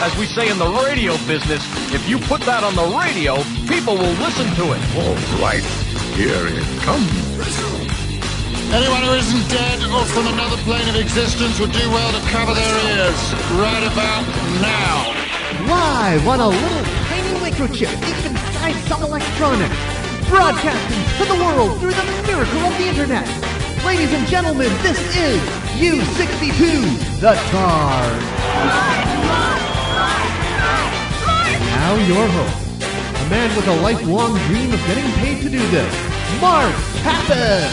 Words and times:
As 0.00 0.16
we 0.16 0.26
say 0.26 0.48
in 0.48 0.58
the 0.58 0.70
radio 0.86 1.18
business, 1.26 1.58
if 1.92 2.08
you 2.08 2.20
put 2.30 2.40
that 2.42 2.62
on 2.62 2.78
the 2.78 2.86
radio, 2.94 3.42
people 3.66 3.98
will 3.98 4.14
listen 4.22 4.46
to 4.54 4.70
it. 4.70 4.80
All 4.94 5.18
right, 5.42 5.64
here 6.14 6.46
it 6.46 6.62
comes. 6.86 7.10
Anyone 8.70 9.02
who 9.02 9.18
isn't 9.18 9.42
dead 9.50 9.82
or 9.90 10.06
from 10.06 10.30
another 10.30 10.54
plane 10.62 10.86
of 10.86 10.94
existence 10.94 11.58
would 11.58 11.72
do 11.74 11.82
well 11.90 12.14
to 12.14 12.22
cover 12.30 12.54
their 12.54 12.76
ears 12.94 13.18
right 13.58 13.82
about 13.90 14.22
now. 14.62 15.10
Live 15.66 16.28
on 16.30 16.46
a 16.46 16.48
little 16.48 16.84
tiny 17.10 17.34
microchip 17.42 17.90
deep 17.98 18.22
inside 18.22 18.78
some 18.86 19.02
electronics. 19.02 19.74
Broadcasting 20.30 21.02
to 21.18 21.24
the 21.26 21.42
world 21.42 21.74
through 21.80 21.98
the 21.98 22.06
miracle 22.22 22.62
of 22.62 22.78
the 22.78 22.86
internet. 22.86 23.26
Ladies 23.84 24.12
and 24.14 24.24
gentlemen, 24.28 24.70
this 24.86 25.00
is 25.16 25.42
U62, 25.74 27.18
the 27.18 27.34
Targ. 27.50 29.07
Now 31.88 31.96
your 32.06 32.28
host, 32.28 32.82
a 32.82 33.30
man 33.30 33.56
with 33.56 33.66
a 33.66 33.80
lifelong 33.80 34.36
dream 34.40 34.70
of 34.74 34.80
getting 34.80 35.10
paid 35.12 35.40
to 35.40 35.48
do 35.48 35.58
this, 35.68 35.90
Mark 36.38 36.74
Kappas. 37.00 37.72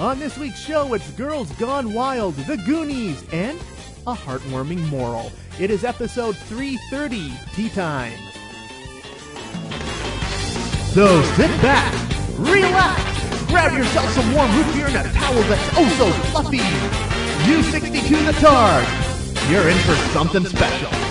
On 0.00 0.18
this 0.18 0.36
week's 0.36 0.58
show, 0.58 0.92
it's 0.94 1.08
Girls 1.12 1.52
Gone 1.52 1.94
Wild, 1.94 2.34
The 2.34 2.56
Goonies, 2.56 3.22
and 3.32 3.60
a 4.08 4.14
heartwarming 4.14 4.88
moral. 4.88 5.30
It 5.60 5.70
is 5.70 5.84
episode 5.84 6.36
330, 6.36 7.32
Tea 7.54 7.68
Time. 7.68 8.18
So 10.90 11.22
sit 11.36 11.62
back, 11.62 11.94
relax, 12.38 13.44
grab 13.46 13.72
yourself 13.72 14.10
some 14.10 14.34
warm 14.34 14.50
root 14.56 14.74
beer 14.74 14.88
and 14.88 14.96
a 14.96 15.12
towel 15.12 15.42
that's 15.44 15.78
oh 15.78 15.88
so 15.96 16.10
fluffy. 16.30 16.58
U62 16.58 18.26
The 18.26 18.32
Targ, 18.44 19.48
you're 19.48 19.68
in 19.68 19.78
for 19.84 19.94
something 20.10 20.44
special. 20.44 21.09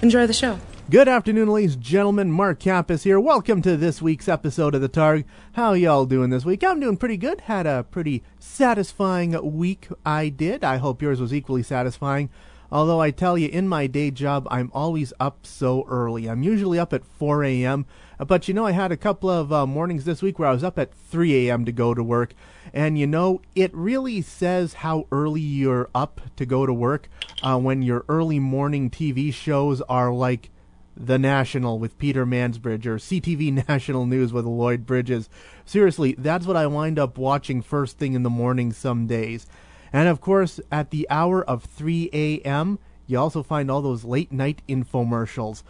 Enjoy 0.00 0.28
the 0.28 0.32
show. 0.32 0.60
Good 0.90 1.08
afternoon, 1.08 1.48
ladies 1.48 1.74
and 1.74 1.82
gentlemen. 1.82 2.30
Mark 2.30 2.60
Kappas 2.60 3.02
here. 3.02 3.18
Welcome 3.18 3.62
to 3.62 3.76
this 3.76 4.00
week's 4.00 4.28
episode 4.28 4.76
of 4.76 4.80
the 4.80 4.88
Targ. 4.88 5.24
How 5.54 5.72
y'all 5.72 6.06
doing 6.06 6.30
this 6.30 6.44
week? 6.44 6.62
I'm 6.62 6.78
doing 6.78 6.96
pretty 6.96 7.16
good. 7.16 7.40
Had 7.42 7.66
a 7.66 7.82
pretty 7.82 8.22
satisfying 8.38 9.36
week. 9.56 9.88
I 10.06 10.28
did. 10.28 10.62
I 10.62 10.76
hope 10.76 11.02
yours 11.02 11.20
was 11.20 11.34
equally 11.34 11.64
satisfying. 11.64 12.30
Although 12.70 13.00
I 13.00 13.10
tell 13.10 13.36
you, 13.36 13.48
in 13.48 13.66
my 13.66 13.88
day 13.88 14.12
job, 14.12 14.46
I'm 14.52 14.70
always 14.72 15.12
up 15.18 15.44
so 15.44 15.84
early. 15.88 16.28
I'm 16.28 16.44
usually 16.44 16.78
up 16.78 16.92
at 16.92 17.04
4 17.04 17.42
a.m. 17.42 17.84
But 18.26 18.48
you 18.48 18.54
know, 18.54 18.66
I 18.66 18.72
had 18.72 18.90
a 18.90 18.96
couple 18.96 19.30
of 19.30 19.52
uh, 19.52 19.66
mornings 19.66 20.04
this 20.04 20.22
week 20.22 20.38
where 20.38 20.48
I 20.48 20.52
was 20.52 20.64
up 20.64 20.78
at 20.78 20.92
3 20.92 21.48
a.m. 21.48 21.64
to 21.64 21.72
go 21.72 21.94
to 21.94 22.02
work. 22.02 22.34
And 22.72 22.98
you 22.98 23.06
know, 23.06 23.40
it 23.54 23.74
really 23.74 24.20
says 24.22 24.74
how 24.74 25.06
early 25.12 25.40
you're 25.40 25.88
up 25.94 26.20
to 26.36 26.44
go 26.44 26.66
to 26.66 26.72
work 26.72 27.08
uh, 27.42 27.58
when 27.58 27.82
your 27.82 28.04
early 28.08 28.40
morning 28.40 28.90
TV 28.90 29.32
shows 29.32 29.80
are 29.82 30.12
like 30.12 30.50
the 30.96 31.18
National 31.18 31.78
with 31.78 31.98
Peter 31.98 32.26
Mansbridge 32.26 32.86
or 32.86 32.96
CTV 32.96 33.64
National 33.68 34.04
News 34.04 34.32
with 34.32 34.44
Lloyd 34.44 34.84
Bridges. 34.84 35.30
Seriously, 35.64 36.14
that's 36.18 36.46
what 36.46 36.56
I 36.56 36.66
wind 36.66 36.98
up 36.98 37.16
watching 37.18 37.62
first 37.62 37.98
thing 37.98 38.14
in 38.14 38.24
the 38.24 38.30
morning 38.30 38.72
some 38.72 39.06
days. 39.06 39.46
And 39.92 40.08
of 40.08 40.20
course, 40.20 40.60
at 40.72 40.90
the 40.90 41.06
hour 41.08 41.42
of 41.44 41.64
3 41.64 42.10
a.m., 42.12 42.78
you 43.06 43.18
also 43.18 43.42
find 43.42 43.70
all 43.70 43.80
those 43.80 44.04
late 44.04 44.32
night 44.32 44.60
infomercials. 44.68 45.62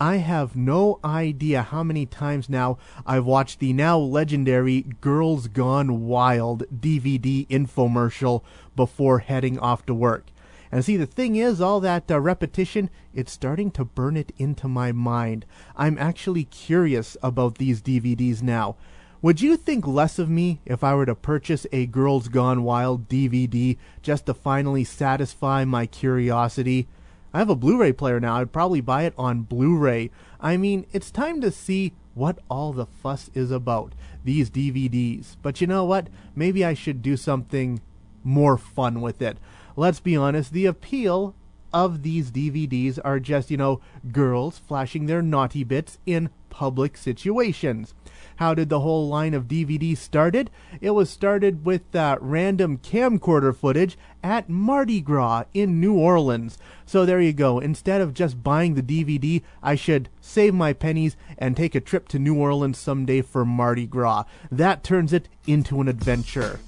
I 0.00 0.18
have 0.18 0.54
no 0.54 1.00
idea 1.04 1.62
how 1.62 1.82
many 1.82 2.06
times 2.06 2.48
now 2.48 2.78
I've 3.04 3.24
watched 3.24 3.58
the 3.58 3.72
now 3.72 3.98
legendary 3.98 4.82
Girls 5.00 5.48
Gone 5.48 6.06
Wild 6.06 6.62
DVD 6.72 7.48
infomercial 7.48 8.42
before 8.76 9.18
heading 9.18 9.58
off 9.58 9.84
to 9.86 9.94
work. 9.94 10.26
And 10.70 10.84
see, 10.84 10.96
the 10.96 11.06
thing 11.06 11.34
is, 11.34 11.60
all 11.60 11.80
that 11.80 12.08
uh, 12.12 12.20
repetition, 12.20 12.90
it's 13.12 13.32
starting 13.32 13.72
to 13.72 13.84
burn 13.84 14.16
it 14.16 14.30
into 14.36 14.68
my 14.68 14.92
mind. 14.92 15.44
I'm 15.74 15.98
actually 15.98 16.44
curious 16.44 17.16
about 17.20 17.56
these 17.56 17.82
DVDs 17.82 18.40
now. 18.40 18.76
Would 19.20 19.40
you 19.40 19.56
think 19.56 19.84
less 19.84 20.20
of 20.20 20.30
me 20.30 20.60
if 20.64 20.84
I 20.84 20.94
were 20.94 21.06
to 21.06 21.16
purchase 21.16 21.66
a 21.72 21.86
Girls 21.86 22.28
Gone 22.28 22.62
Wild 22.62 23.08
DVD 23.08 23.76
just 24.00 24.26
to 24.26 24.34
finally 24.34 24.84
satisfy 24.84 25.64
my 25.64 25.86
curiosity? 25.86 26.86
I 27.32 27.38
have 27.38 27.50
a 27.50 27.56
Blu-ray 27.56 27.92
player 27.92 28.20
now. 28.20 28.36
I'd 28.36 28.52
probably 28.52 28.80
buy 28.80 29.02
it 29.04 29.14
on 29.18 29.42
Blu-ray. 29.42 30.10
I 30.40 30.56
mean, 30.56 30.86
it's 30.92 31.10
time 31.10 31.40
to 31.42 31.50
see 31.50 31.92
what 32.14 32.38
all 32.50 32.72
the 32.72 32.86
fuss 32.86 33.30
is 33.34 33.50
about, 33.50 33.94
these 34.24 34.50
DVDs. 34.50 35.36
But 35.42 35.60
you 35.60 35.66
know 35.66 35.84
what? 35.84 36.08
Maybe 36.34 36.64
I 36.64 36.74
should 36.74 37.02
do 37.02 37.16
something 37.16 37.80
more 38.24 38.58
fun 38.58 39.00
with 39.00 39.22
it 39.22 39.38
let's 39.78 40.00
be 40.00 40.16
honest, 40.16 40.52
the 40.52 40.66
appeal 40.66 41.36
of 41.72 42.02
these 42.02 42.32
DVDs 42.32 42.98
are 43.04 43.20
just, 43.20 43.50
you 43.50 43.56
know, 43.56 43.80
girls 44.10 44.58
flashing 44.58 45.06
their 45.06 45.22
naughty 45.22 45.62
bits 45.62 45.98
in 46.04 46.30
public 46.50 46.96
situations. 46.96 47.94
How 48.36 48.54
did 48.54 48.68
the 48.68 48.80
whole 48.80 49.08
line 49.08 49.34
of 49.34 49.48
DVDs 49.48 49.98
started? 49.98 50.50
It 50.80 50.90
was 50.90 51.10
started 51.10 51.64
with 51.64 51.94
uh, 51.94 52.18
random 52.20 52.78
camcorder 52.78 53.54
footage 53.54 53.98
at 54.22 54.48
Mardi 54.48 55.00
Gras 55.00 55.44
in 55.52 55.80
New 55.80 55.94
Orleans. 55.94 56.58
So 56.86 57.04
there 57.04 57.20
you 57.20 57.32
go. 57.32 57.58
Instead 57.58 58.00
of 58.00 58.14
just 58.14 58.42
buying 58.42 58.74
the 58.74 58.82
DVD, 58.82 59.42
I 59.62 59.74
should 59.74 60.08
save 60.20 60.54
my 60.54 60.72
pennies 60.72 61.16
and 61.36 61.56
take 61.56 61.74
a 61.74 61.80
trip 61.80 62.08
to 62.08 62.18
New 62.18 62.38
Orleans 62.38 62.78
someday 62.78 63.22
for 63.22 63.44
Mardi 63.44 63.86
Gras. 63.86 64.24
That 64.50 64.84
turns 64.84 65.12
it 65.12 65.28
into 65.46 65.80
an 65.80 65.88
adventure 65.88 66.60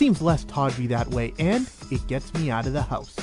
seems 0.00 0.22
less 0.22 0.44
tawdry 0.44 0.86
that 0.86 1.06
way, 1.08 1.34
and 1.38 1.68
it 1.90 2.06
gets 2.06 2.32
me 2.32 2.50
out 2.50 2.66
of 2.66 2.72
the 2.72 2.80
house. 2.80 3.14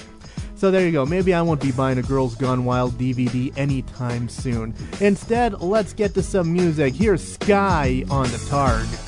So 0.58 0.72
there 0.72 0.84
you 0.84 0.92
go. 0.92 1.06
Maybe 1.06 1.36
I 1.36 1.42
won't 1.44 1.62
be 1.62 1.72
buying 1.72 2.00
a 2.00 2.02
Girls 2.02 2.34
Gone 2.34 2.66
Wild 2.66 2.94
DVD 2.94 3.56
anytime 3.58 4.28
soon. 4.28 4.74
Instead, 5.00 5.62
let's 5.62 5.94
get 5.94 6.16
to 6.16 6.24
some 6.24 6.52
music. 6.52 6.96
Here's 6.96 7.24
Sky 7.24 8.04
on 8.10 8.24
the 8.24 8.38
Targ. 8.50 9.08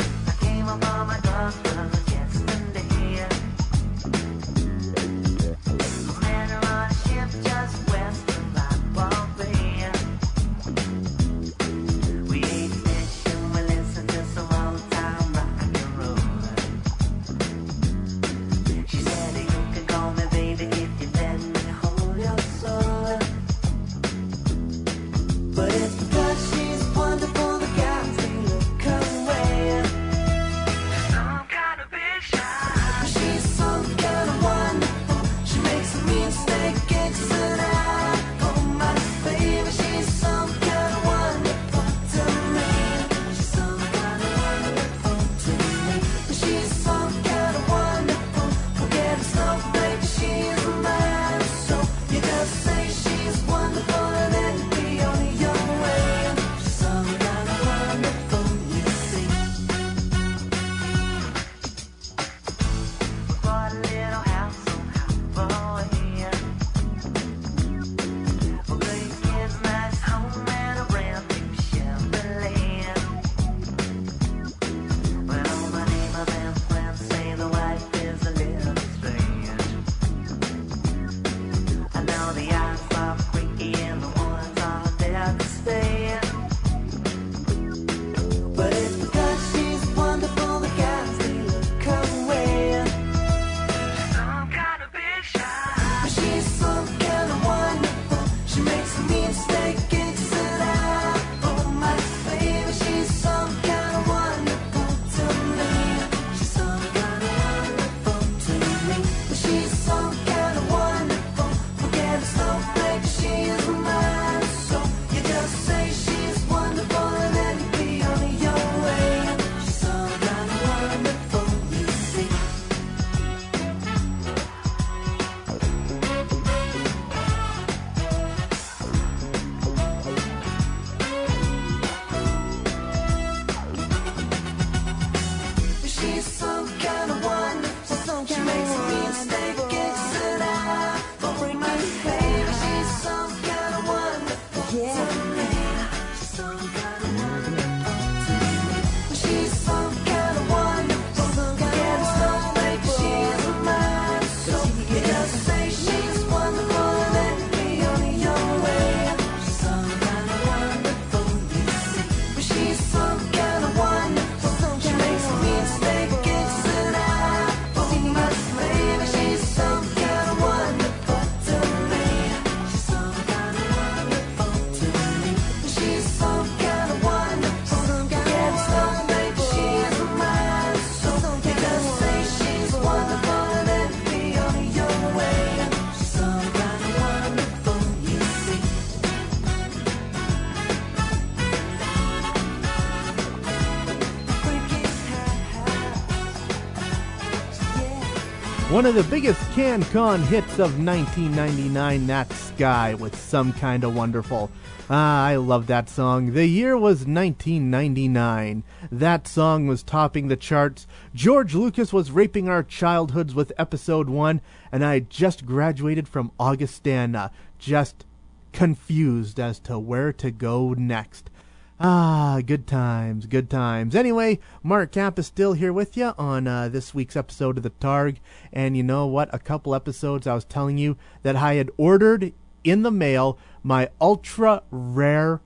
One 198.70 198.86
of 198.86 198.94
the 198.94 199.04
biggest 199.06 199.42
CanCon 199.54 200.22
hits 200.26 200.60
of 200.60 200.80
1999, 200.80 202.06
that 202.06 202.32
Sky 202.32 202.94
with 202.94 203.20
Some 203.20 203.52
Kinda 203.52 203.90
Wonderful. 203.90 204.52
Ah, 204.92 205.26
I 205.26 205.38
love 205.38 205.66
that 205.66 205.90
song. 205.90 206.34
The 206.34 206.46
year 206.46 206.78
was 206.78 207.08
1999. 207.08 208.64
That 208.92 209.28
song 209.28 209.66
was 209.66 209.82
topping 209.82 210.28
the 210.28 210.36
charts. 210.36 210.86
George 211.16 211.56
Lucas 211.56 211.92
was 211.92 212.12
raping 212.12 212.48
our 212.48 212.62
childhoods 212.62 213.34
with 213.34 213.52
episode 213.58 214.08
1, 214.08 214.40
and 214.72 214.86
I 214.86 215.00
just 215.00 215.48
graduated 215.48 216.08
from 216.08 216.32
Augustana, 216.40 217.32
just 217.58 218.06
confused 218.54 219.40
as 219.40 219.60
to 219.62 219.80
where 219.80 220.14
to 220.14 220.30
go 220.30 220.74
next. 220.74 221.32
Ah, 221.82 222.42
good 222.46 222.68
times, 222.68 223.26
good 223.26 223.50
times. 223.50 223.96
Anyway, 223.96 224.40
Mark 224.62 224.92
Kappas 224.92 225.24
still 225.24 225.54
here 225.54 225.72
with 225.72 225.96
you 225.96 226.12
on 226.18 226.46
uh, 226.46 226.68
this 226.68 226.94
week's 226.94 227.16
episode 227.16 227.56
of 227.56 227.64
the 227.64 227.70
Targ. 227.70 228.18
And 228.52 228.76
you 228.76 228.84
know 228.84 229.08
what? 229.08 229.34
A 229.34 229.40
couple 229.40 229.74
episodes 229.74 230.28
I 230.28 230.36
was 230.36 230.44
telling 230.44 230.78
you 230.78 230.98
that 231.24 231.38
I 231.38 231.54
had 231.54 231.72
ordered 231.78 232.34
in 232.66 232.82
the 232.84 232.92
mail 232.92 233.38
my 233.64 233.88
ultra 234.02 234.62
rare 234.72 235.40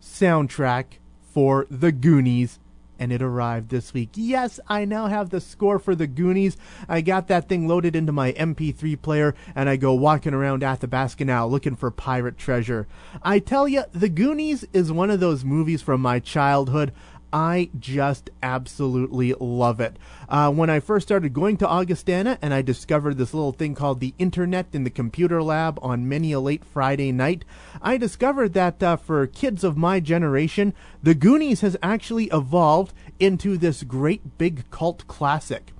soundtrack 0.00 0.84
for 1.20 1.66
The 1.68 1.90
Goonies 1.90 2.59
and 3.00 3.10
it 3.10 3.22
arrived 3.22 3.70
this 3.70 3.94
week. 3.94 4.10
Yes, 4.14 4.60
I 4.68 4.84
now 4.84 5.06
have 5.06 5.30
the 5.30 5.40
score 5.40 5.78
for 5.78 5.94
the 5.94 6.06
Goonies. 6.06 6.58
I 6.88 7.00
got 7.00 7.26
that 7.28 7.48
thing 7.48 7.66
loaded 7.66 7.96
into 7.96 8.12
my 8.12 8.32
MP3 8.32 9.00
player, 9.00 9.34
and 9.54 9.68
I 9.68 9.76
go 9.76 9.94
walking 9.94 10.34
around 10.34 10.62
Athabasca 10.62 11.24
now 11.24 11.46
looking 11.46 11.74
for 11.74 11.90
pirate 11.90 12.36
treasure. 12.36 12.86
I 13.22 13.38
tell 13.38 13.66
you, 13.66 13.84
The 13.92 14.10
Goonies 14.10 14.64
is 14.74 14.92
one 14.92 15.10
of 15.10 15.18
those 15.18 15.44
movies 15.44 15.80
from 15.80 16.02
my 16.02 16.20
childhood. 16.20 16.92
I 17.32 17.70
just 17.78 18.30
absolutely 18.42 19.34
love 19.38 19.80
it. 19.80 19.96
Uh, 20.28 20.50
when 20.50 20.70
I 20.70 20.80
first 20.80 21.06
started 21.06 21.32
going 21.32 21.56
to 21.58 21.68
Augustana 21.68 22.38
and 22.42 22.52
I 22.52 22.62
discovered 22.62 23.18
this 23.18 23.32
little 23.34 23.52
thing 23.52 23.74
called 23.74 24.00
the 24.00 24.14
Internet 24.18 24.68
in 24.72 24.84
the 24.84 24.90
Computer 24.90 25.42
Lab 25.42 25.78
on 25.82 26.08
many 26.08 26.32
a 26.32 26.40
late 26.40 26.64
Friday 26.64 27.12
night, 27.12 27.44
I 27.80 27.96
discovered 27.96 28.52
that 28.54 28.82
uh, 28.82 28.96
for 28.96 29.26
kids 29.26 29.64
of 29.64 29.76
my 29.76 30.00
generation, 30.00 30.74
The 31.02 31.14
Goonies 31.14 31.60
has 31.60 31.76
actually 31.82 32.26
evolved 32.26 32.94
into 33.18 33.56
this 33.56 33.82
great 33.82 34.38
big 34.38 34.68
cult 34.70 35.06
classic. 35.06 35.72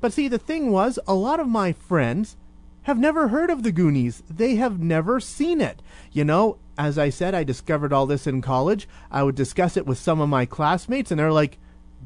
But 0.00 0.12
see, 0.12 0.28
the 0.28 0.38
thing 0.38 0.70
was, 0.70 0.98
a 1.06 1.14
lot 1.14 1.40
of 1.40 1.48
my 1.48 1.72
friends 1.72 2.36
have 2.82 2.98
never 2.98 3.28
heard 3.28 3.50
of 3.50 3.62
the 3.62 3.72
Goonies. 3.72 4.22
They 4.28 4.56
have 4.56 4.80
never 4.80 5.20
seen 5.20 5.60
it. 5.60 5.82
You 6.12 6.24
know, 6.24 6.58
as 6.86 6.98
I 6.98 7.10
said, 7.10 7.34
I 7.34 7.44
discovered 7.44 7.92
all 7.92 8.06
this 8.06 8.26
in 8.26 8.40
college. 8.40 8.88
I 9.10 9.22
would 9.22 9.34
discuss 9.34 9.76
it 9.76 9.86
with 9.86 9.98
some 9.98 10.20
of 10.20 10.30
my 10.30 10.46
classmates, 10.46 11.10
and 11.10 11.20
they're 11.20 11.30
like, 11.30 11.58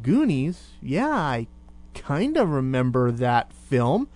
Goonies? 0.02 0.72
Yeah, 0.82 1.08
I 1.08 1.46
kind 1.94 2.36
of 2.36 2.48
remember 2.50 3.12
that 3.12 3.52
film. 3.52 4.08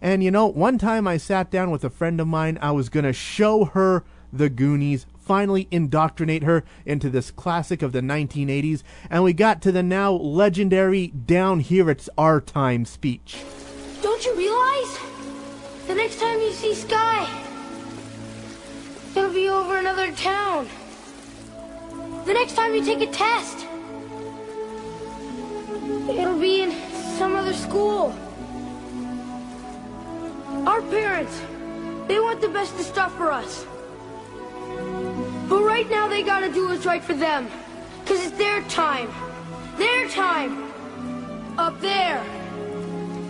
And 0.00 0.22
you 0.22 0.30
know, 0.30 0.46
one 0.46 0.78
time 0.78 1.08
I 1.08 1.16
sat 1.16 1.50
down 1.50 1.72
with 1.72 1.82
a 1.82 1.90
friend 1.90 2.20
of 2.20 2.28
mine, 2.28 2.56
I 2.62 2.70
was 2.70 2.88
going 2.88 3.04
to 3.04 3.12
show 3.12 3.64
her 3.64 4.04
the 4.32 4.48
Goonies, 4.48 5.06
finally 5.18 5.66
indoctrinate 5.72 6.44
her 6.44 6.62
into 6.84 7.10
this 7.10 7.32
classic 7.32 7.82
of 7.82 7.90
the 7.90 8.00
1980s, 8.00 8.84
and 9.10 9.24
we 9.24 9.32
got 9.32 9.60
to 9.62 9.72
the 9.72 9.82
now 9.82 10.12
legendary 10.12 11.08
Down 11.08 11.58
Here 11.60 11.90
It's 11.90 12.08
Our 12.16 12.40
Time 12.40 12.84
speech. 12.84 13.38
Don't 14.02 14.24
you 14.24 14.36
realize? 14.36 14.98
The 15.88 15.96
next 15.96 16.20
time 16.20 16.38
you 16.38 16.52
see 16.52 16.74
Sky, 16.74 17.28
it'll 19.26 19.34
be 19.34 19.48
over 19.48 19.78
another 19.78 20.12
town. 20.12 20.68
The 22.26 22.32
next 22.32 22.54
time 22.54 22.74
you 22.76 22.84
take 22.84 23.00
a 23.00 23.10
test, 23.10 23.66
it'll 26.08 26.38
be 26.38 26.62
in 26.62 26.70
some 27.18 27.34
other 27.34 27.52
school. 27.52 28.14
Our 30.64 30.80
parents, 30.82 31.40
they 32.06 32.20
want 32.20 32.40
the 32.40 32.48
best 32.48 32.74
of 32.74 32.82
stuff 32.82 33.16
for 33.16 33.32
us. 33.32 33.66
But 35.48 35.62
right 35.64 35.90
now 35.90 36.06
they 36.06 36.22
gotta 36.22 36.52
do 36.52 36.68
what's 36.68 36.86
right 36.86 37.02
for 37.02 37.14
them. 37.14 37.48
Cause 38.04 38.24
it's 38.24 38.38
their 38.38 38.62
time. 38.62 39.10
Their 39.76 40.08
time. 40.08 40.70
Up 41.58 41.80
there. 41.80 42.24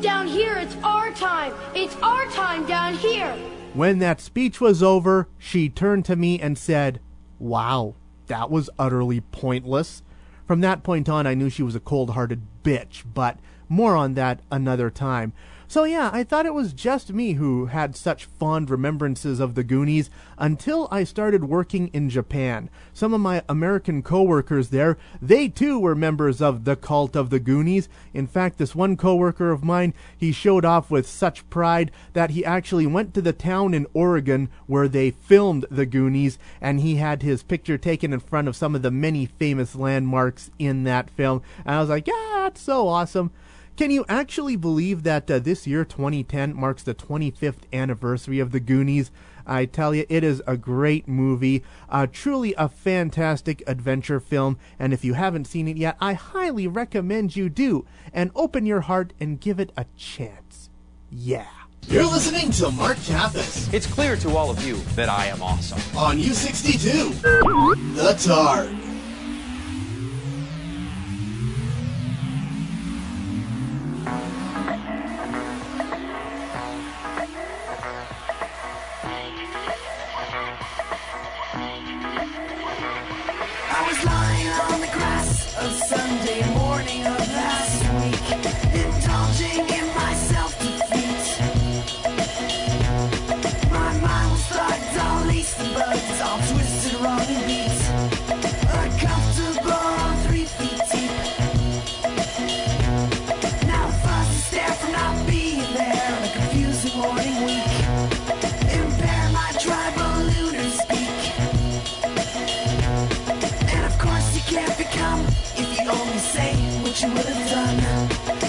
Down 0.02 0.26
here, 0.26 0.56
it's 0.58 0.76
our 0.82 1.10
time. 1.12 1.54
It's 1.74 1.96
our 2.02 2.26
time 2.32 2.66
down 2.66 2.94
here. 2.94 3.34
When 3.76 3.98
that 3.98 4.22
speech 4.22 4.58
was 4.58 4.82
over, 4.82 5.28
she 5.36 5.68
turned 5.68 6.06
to 6.06 6.16
me 6.16 6.40
and 6.40 6.56
said, 6.56 6.98
Wow, 7.38 7.94
that 8.26 8.50
was 8.50 8.70
utterly 8.78 9.20
pointless. 9.20 10.02
From 10.46 10.62
that 10.62 10.82
point 10.82 11.10
on, 11.10 11.26
I 11.26 11.34
knew 11.34 11.50
she 11.50 11.62
was 11.62 11.74
a 11.74 11.80
cold 11.80 12.10
hearted 12.10 12.40
bitch, 12.64 13.02
but 13.12 13.38
more 13.68 13.94
on 13.94 14.14
that 14.14 14.40
another 14.50 14.88
time. 14.88 15.34
So 15.68 15.82
yeah, 15.82 16.10
I 16.12 16.22
thought 16.22 16.46
it 16.46 16.54
was 16.54 16.72
just 16.72 17.12
me 17.12 17.32
who 17.32 17.66
had 17.66 17.96
such 17.96 18.26
fond 18.26 18.70
remembrances 18.70 19.40
of 19.40 19.56
the 19.56 19.64
Goonies 19.64 20.10
until 20.38 20.86
I 20.92 21.02
started 21.02 21.44
working 21.44 21.88
in 21.88 22.08
Japan. 22.08 22.70
Some 22.94 23.12
of 23.12 23.20
my 23.20 23.42
American 23.48 24.02
coworkers 24.02 24.68
there, 24.68 24.96
they 25.20 25.48
too 25.48 25.80
were 25.80 25.96
members 25.96 26.40
of 26.40 26.64
the 26.64 26.76
cult 26.76 27.16
of 27.16 27.30
the 27.30 27.40
Goonies. 27.40 27.88
In 28.14 28.28
fact, 28.28 28.58
this 28.58 28.76
one 28.76 28.96
coworker 28.96 29.50
of 29.50 29.64
mine, 29.64 29.92
he 30.16 30.30
showed 30.30 30.64
off 30.64 30.88
with 30.88 31.06
such 31.06 31.48
pride 31.50 31.90
that 32.12 32.30
he 32.30 32.44
actually 32.44 32.86
went 32.86 33.12
to 33.14 33.22
the 33.22 33.32
town 33.32 33.74
in 33.74 33.86
Oregon 33.92 34.48
where 34.66 34.86
they 34.86 35.10
filmed 35.10 35.66
the 35.68 35.86
Goonies 35.86 36.38
and 36.60 36.80
he 36.80 36.96
had 36.96 37.22
his 37.22 37.42
picture 37.42 37.76
taken 37.76 38.12
in 38.12 38.20
front 38.20 38.46
of 38.46 38.54
some 38.54 38.76
of 38.76 38.82
the 38.82 38.92
many 38.92 39.26
famous 39.26 39.74
landmarks 39.74 40.50
in 40.60 40.84
that 40.84 41.10
film. 41.10 41.42
And 41.64 41.74
I 41.74 41.80
was 41.80 41.88
like, 41.88 42.06
yeah, 42.06 42.42
that's 42.44 42.60
so 42.60 42.86
awesome. 42.86 43.32
Can 43.76 43.90
you 43.90 44.06
actually 44.08 44.56
believe 44.56 45.02
that 45.02 45.30
uh, 45.30 45.38
this 45.38 45.66
year, 45.66 45.84
2010, 45.84 46.54
marks 46.56 46.82
the 46.82 46.94
25th 46.94 47.64
anniversary 47.74 48.38
of 48.38 48.50
The 48.50 48.60
Goonies? 48.60 49.10
I 49.46 49.66
tell 49.66 49.94
you, 49.94 50.06
it 50.08 50.24
is 50.24 50.42
a 50.46 50.56
great 50.56 51.06
movie, 51.06 51.62
uh, 51.90 52.06
truly 52.10 52.54
a 52.56 52.70
fantastic 52.70 53.62
adventure 53.66 54.18
film, 54.18 54.58
and 54.78 54.94
if 54.94 55.04
you 55.04 55.12
haven't 55.12 55.46
seen 55.46 55.68
it 55.68 55.76
yet, 55.76 55.96
I 56.00 56.14
highly 56.14 56.66
recommend 56.66 57.36
you 57.36 57.50
do, 57.50 57.84
and 58.14 58.30
open 58.34 58.64
your 58.64 58.80
heart 58.80 59.12
and 59.20 59.38
give 59.38 59.60
it 59.60 59.72
a 59.76 59.84
chance. 59.94 60.70
Yeah. 61.10 61.46
You're 61.86 62.06
listening 62.06 62.50
to 62.52 62.70
Mark 62.72 62.96
Kappas 62.96 63.72
It's 63.72 63.86
clear 63.86 64.16
to 64.16 64.36
all 64.36 64.50
of 64.50 64.66
you 64.66 64.76
that 64.96 65.08
I 65.10 65.26
am 65.26 65.42
awesome. 65.42 65.78
on 65.96 66.18
U62, 66.18 67.20
The 67.94 68.12
Targ. 68.14 68.85
Only 116.00 116.18
say 116.18 116.54
what 116.82 117.00
you 117.02 117.08
would 117.08 117.26
have 117.26 117.50
done. 117.50 117.78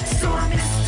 So 0.05 0.29
I 0.31 0.49
missed 0.49 0.86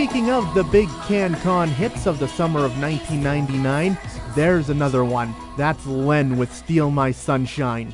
speaking 0.00 0.30
of 0.30 0.54
the 0.54 0.64
big 0.64 0.88
CanCon 1.04 1.68
hits 1.68 2.06
of 2.06 2.18
the 2.18 2.26
summer 2.26 2.60
of 2.60 2.80
1999, 2.80 3.98
there's 4.34 4.70
another 4.70 5.04
one. 5.04 5.34
That's 5.58 5.84
Len 5.84 6.38
with 6.38 6.50
Steal 6.54 6.90
My 6.90 7.10
Sunshine. 7.10 7.92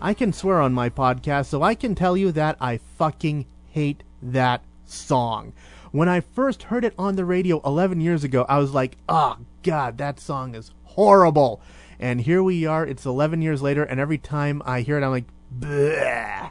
I 0.00 0.14
can 0.14 0.32
swear 0.32 0.60
on 0.60 0.72
my 0.72 0.90
podcast, 0.90 1.46
so 1.46 1.62
I 1.62 1.76
can 1.76 1.94
tell 1.94 2.16
you 2.16 2.32
that 2.32 2.56
I 2.60 2.78
fucking 2.78 3.46
hate 3.70 4.02
that 4.20 4.64
song. 4.84 5.52
When 5.92 6.08
I 6.08 6.22
first 6.22 6.64
heard 6.64 6.84
it 6.84 6.92
on 6.98 7.14
the 7.14 7.24
radio 7.24 7.60
11 7.64 8.00
years 8.00 8.24
ago, 8.24 8.44
I 8.48 8.58
was 8.58 8.72
like, 8.72 8.96
oh 9.08 9.36
god, 9.62 9.96
that 9.98 10.18
song 10.18 10.56
is 10.56 10.72
horrible. 10.82 11.60
And 12.00 12.22
here 12.22 12.42
we 12.42 12.66
are, 12.66 12.84
it's 12.84 13.06
11 13.06 13.42
years 13.42 13.62
later, 13.62 13.84
and 13.84 14.00
every 14.00 14.18
time 14.18 14.60
I 14.64 14.80
hear 14.80 14.98
it, 14.98 15.04
I'm 15.04 15.12
like, 15.12 15.30
Bleh. 15.56 16.50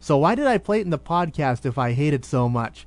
So 0.00 0.18
why 0.18 0.34
did 0.34 0.46
I 0.46 0.58
play 0.58 0.80
it 0.80 0.84
in 0.84 0.90
the 0.90 0.98
podcast 0.98 1.64
if 1.64 1.78
I 1.78 1.92
hate 1.92 2.12
it 2.12 2.26
so 2.26 2.46
much? 2.46 2.86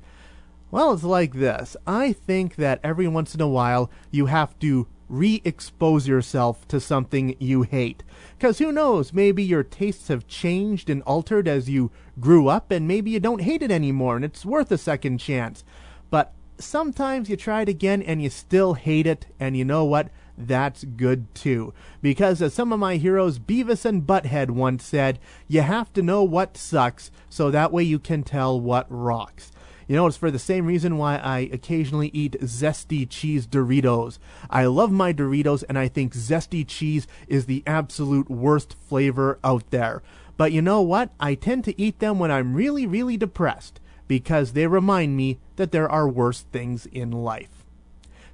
Well, 0.70 0.92
it's 0.92 1.02
like 1.02 1.34
this. 1.34 1.76
I 1.86 2.12
think 2.12 2.56
that 2.56 2.80
every 2.84 3.08
once 3.08 3.34
in 3.34 3.40
a 3.40 3.48
while 3.48 3.90
you 4.10 4.26
have 4.26 4.58
to 4.58 4.86
re 5.08 5.40
expose 5.42 6.06
yourself 6.06 6.68
to 6.68 6.78
something 6.78 7.34
you 7.38 7.62
hate. 7.62 8.02
Because 8.36 8.58
who 8.58 8.70
knows, 8.70 9.14
maybe 9.14 9.42
your 9.42 9.62
tastes 9.62 10.08
have 10.08 10.26
changed 10.26 10.90
and 10.90 11.02
altered 11.04 11.48
as 11.48 11.70
you 11.70 11.90
grew 12.20 12.48
up, 12.48 12.70
and 12.70 12.86
maybe 12.86 13.10
you 13.10 13.18
don't 13.18 13.40
hate 13.40 13.62
it 13.62 13.70
anymore, 13.70 14.16
and 14.16 14.24
it's 14.26 14.44
worth 14.44 14.70
a 14.70 14.76
second 14.76 15.18
chance. 15.18 15.64
But 16.10 16.34
sometimes 16.58 17.30
you 17.30 17.36
try 17.36 17.62
it 17.62 17.68
again 17.70 18.02
and 18.02 18.22
you 18.22 18.28
still 18.28 18.74
hate 18.74 19.06
it, 19.06 19.26
and 19.40 19.56
you 19.56 19.64
know 19.64 19.86
what? 19.86 20.10
That's 20.36 20.84
good 20.84 21.34
too. 21.34 21.72
Because 22.02 22.42
as 22.42 22.52
some 22.52 22.74
of 22.74 22.78
my 22.78 22.96
heroes, 22.96 23.38
Beavis 23.38 23.86
and 23.86 24.06
Butthead, 24.06 24.50
once 24.50 24.84
said, 24.84 25.18
you 25.48 25.62
have 25.62 25.92
to 25.94 26.02
know 26.02 26.22
what 26.22 26.58
sucks 26.58 27.10
so 27.30 27.50
that 27.50 27.72
way 27.72 27.82
you 27.82 27.98
can 27.98 28.22
tell 28.22 28.60
what 28.60 28.86
rocks. 28.90 29.50
You 29.88 29.96
know, 29.96 30.06
it's 30.06 30.18
for 30.18 30.30
the 30.30 30.38
same 30.38 30.66
reason 30.66 30.98
why 30.98 31.16
I 31.16 31.48
occasionally 31.50 32.10
eat 32.12 32.38
zesty 32.42 33.08
cheese 33.08 33.46
Doritos. 33.46 34.18
I 34.50 34.66
love 34.66 34.92
my 34.92 35.14
Doritos 35.14 35.64
and 35.66 35.78
I 35.78 35.88
think 35.88 36.12
zesty 36.12 36.64
cheese 36.66 37.06
is 37.26 37.46
the 37.46 37.62
absolute 37.66 38.30
worst 38.30 38.76
flavor 38.86 39.38
out 39.42 39.70
there. 39.70 40.02
But 40.36 40.52
you 40.52 40.60
know 40.60 40.82
what? 40.82 41.10
I 41.18 41.34
tend 41.34 41.64
to 41.64 41.80
eat 41.80 42.00
them 42.00 42.18
when 42.18 42.30
I'm 42.30 42.54
really, 42.54 42.86
really 42.86 43.16
depressed 43.16 43.80
because 44.06 44.52
they 44.52 44.66
remind 44.66 45.16
me 45.16 45.38
that 45.56 45.72
there 45.72 45.90
are 45.90 46.06
worse 46.06 46.42
things 46.52 46.84
in 46.86 47.10
life. 47.10 47.64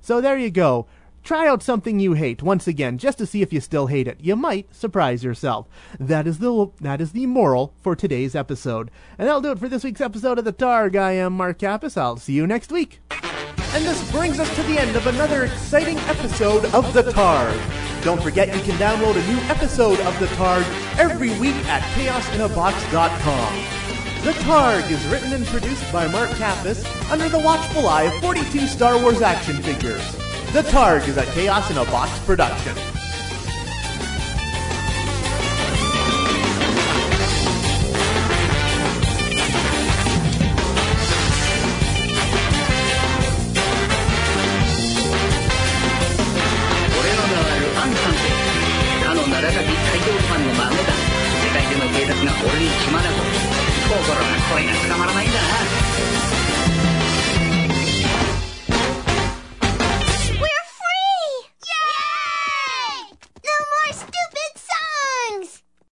So 0.01 0.21
there 0.21 0.37
you 0.37 0.51
go. 0.51 0.87
Try 1.25 1.49
out 1.49 1.63
something 1.63 1.99
you 1.99 2.13
hate 2.13 2.43
once 2.43 2.69
again, 2.69 2.99
just 2.99 3.17
to 3.17 3.25
see 3.25 3.41
if 3.41 3.51
you 3.51 3.59
still 3.59 3.87
hate 3.87 4.07
it. 4.07 4.21
You 4.21 4.37
might 4.37 4.73
surprise 4.75 5.25
yourself. 5.25 5.67
That 5.99 6.27
is 6.27 6.39
the 6.39 6.71
that 6.83 7.01
is 7.01 7.13
the 7.13 7.25
moral 7.25 7.73
for 7.81 7.97
today's 7.97 8.35
episode. 8.35 8.91
And 9.17 9.27
that'll 9.27 9.41
do 9.41 9.53
it 9.53 9.59
for 9.59 9.71
this 9.71 9.85
week's 9.85 10.03
episode 10.03 10.39
of 10.39 10.45
the 10.45 10.53
Targ. 10.53 10.97
I 10.97 11.13
am 11.13 11.33
Mark 11.33 11.61
Kappas. 11.61 11.97
I'll 11.97 12.19
see 12.19 12.35
you 12.35 12.47
next 12.47 12.71
week. 12.71 13.01
And 13.73 13.87
this 13.87 14.13
brings 14.13 14.39
us 14.39 14.55
to 14.55 14.63
the 14.65 14.79
end 14.79 14.97
of 14.97 15.07
another 15.07 15.45
exciting 15.45 15.97
episode 16.01 16.67
of 16.75 16.93
the 16.93 17.05
Targ. 17.05 18.05
Don't 18.05 18.23
forget 18.23 18.55
you 18.55 18.63
can 18.63 18.79
download 18.79 19.17
a 19.17 19.27
new 19.27 19.39
episode 19.49 19.99
of 20.01 20.19
the 20.21 20.27
Targ 20.27 20.65
every 20.99 21.31
week 21.41 21.57
at 21.69 21.81
chaosinabox.com. 21.95 23.55
The 24.25 24.33
Targ 24.43 24.91
is 24.91 25.07
written 25.07 25.33
and 25.33 25.47
produced 25.47 25.91
by 25.91 26.07
Mark 26.09 26.29
Kappas 26.33 26.85
under 27.11 27.31
the 27.31 27.39
watchful 27.39 27.89
eye 27.89 28.03
of 28.03 28.21
42 28.21 28.67
Star 28.67 29.01
Wars 29.01 29.23
action 29.23 29.63
figures. 29.63 30.24
The 30.55 30.63
Targ 30.63 31.09
is 31.09 31.17
a 31.17 31.25
Chaos 31.33 31.69
in 31.73 31.79
a 31.79 31.85
Box 31.87 32.17
production. 32.21 32.94